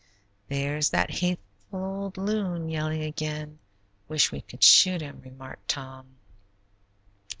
[0.47, 3.59] "There's that hateful old loon yelling again;
[4.07, 6.15] wish we could shoot him," remarked Tom.